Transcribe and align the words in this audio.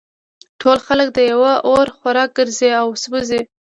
ټول 0.61 0.77
خلک 0.87 1.07
د 1.13 1.19
یوه 1.31 1.53
اور 1.67 1.87
خوراک 1.97 2.29
ګرځي 2.37 2.69
او 2.81 2.87
سوزي 3.03 3.41